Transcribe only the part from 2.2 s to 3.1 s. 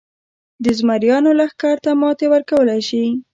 ورکولای شي.